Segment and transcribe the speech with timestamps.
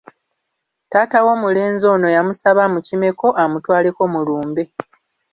[0.91, 4.63] Taata w'omulenzi ono yamusaba amukimeko amutwaleko mu lumbe.